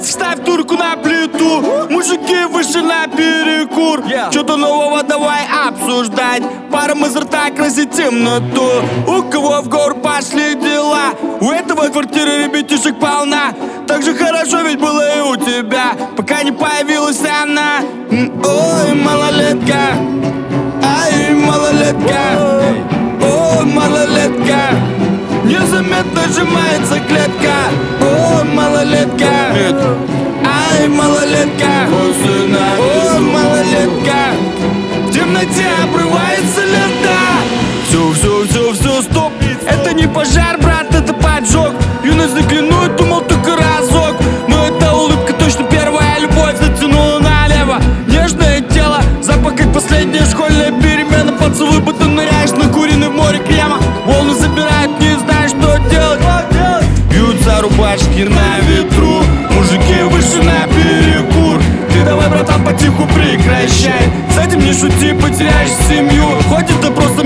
Блять, 0.00 0.08
вставь 0.08 0.44
турку 0.44 0.76
на 0.76 0.96
плиту. 0.96 1.62
Мужики 1.90 2.44
вышли 2.50 2.80
на 2.80 3.06
перекур. 3.06 4.00
Yeah. 4.00 4.30
Что-то 4.30 4.56
нового 4.56 5.02
давай 5.02 5.42
обсуждать. 5.68 6.42
Паром 6.70 7.04
из 7.04 7.14
рта 7.16 7.50
красит 7.50 7.92
темноту. 7.92 8.82
У 9.06 9.22
кого 9.30 9.60
в 9.60 9.68
гор 9.68 9.94
пошли 9.96 10.54
дела? 10.54 11.12
У 11.40 11.50
этого 11.50 11.88
квартиры 11.88 12.44
ребятишек 12.44 12.98
полна. 12.98 13.52
Так 13.86 14.02
же 14.02 14.14
хорошо 14.14 14.62
ведь 14.62 14.78
было 14.78 15.18
и 15.18 15.20
у 15.20 15.36
тебя. 15.36 15.92
Пока 16.16 16.42
не 16.42 16.52
появилась 16.52 17.20
она. 17.20 17.80
Ой, 18.10 18.94
малолетка. 18.94 19.96
Ай, 20.82 21.34
малолетка. 21.34 22.72
Ой, 23.22 23.66
малолетка. 23.66 24.60
Незаметно 25.44 26.22
сжимается 26.28 27.00
клетка 27.06 27.89
малолетка. 28.90 29.96
Ай, 30.44 30.88
малолетка. 30.88 31.88
О, 32.78 33.20
малолетка. 33.20 34.34
В 35.06 35.12
темноте 35.12 35.66
обрывается 35.84 36.64
лента. 36.64 37.18
Все, 37.88 38.12
все, 38.12 38.44
все, 38.48 38.72
все, 38.72 39.02
стоп. 39.02 39.32
Это 39.66 39.92
не 39.94 40.08
пожар, 40.08 40.58
брат, 40.58 40.92
это 40.94 41.12
поджог. 41.14 41.72
Юность 42.04 42.34
заглянуть, 42.34 42.96
думал 42.96 43.20
только 43.22 43.56
разок. 43.56 44.16
Но 44.48 44.66
эта 44.66 44.92
улыбка 44.92 45.32
точно 45.34 45.64
первая 45.64 46.18
любовь 46.18 46.56
Затянула 46.60 47.20
налево. 47.20 47.80
Нежное 48.08 48.60
тело, 48.60 49.00
запах 49.22 49.54
как 49.56 49.72
последняя 49.72 50.24
школьная 50.24 50.72
перемена. 50.72 51.32
Поцелуй, 51.32 51.80
будто 51.80 52.06
ныряешь 52.06 52.50
на 52.50 52.68
куриный 52.68 53.08
в 53.08 53.12
море 53.12 53.38
крема. 53.38 53.78
Волны 54.04 54.34
забирают, 54.34 54.98
не 55.00 55.16
знаешь, 55.18 55.50
что 55.50 55.78
делать? 55.88 56.20
Бьются 57.10 57.60
рубашки 57.60 58.22
на 58.22 58.49
потиху 62.90 63.06
прекращай. 63.14 64.08
С 64.34 64.38
этим 64.38 64.60
не 64.60 64.72
шути, 64.72 65.12
потеряешь 65.12 65.70
семью. 65.88 66.24
Хоть 66.48 66.70
это 66.70 66.90
просто 66.90 67.24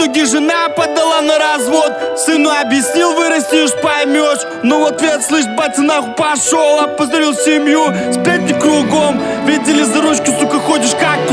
итоге 0.00 0.24
жена 0.24 0.68
подала 0.70 1.20
на 1.20 1.38
развод. 1.38 1.92
Сыну 2.16 2.50
объяснил, 2.50 3.14
вырастешь, 3.14 3.72
поймешь. 3.82 4.40
Но 4.62 4.80
в 4.80 4.86
ответ, 4.86 5.22
слышь, 5.22 5.46
батя 5.46 5.82
нахуй 5.82 6.14
пошел. 6.14 6.80
Опозорил 6.80 7.34
семью, 7.34 7.92
сплетни 8.12 8.58
кругом. 8.58 9.20
Видели 9.46 9.82
за 9.82 10.00
ручку, 10.00 10.32
сука, 10.40 10.58
ходишь 10.58 10.92
как 10.92 11.30